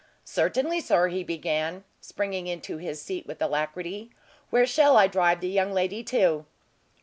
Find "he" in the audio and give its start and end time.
1.09-1.23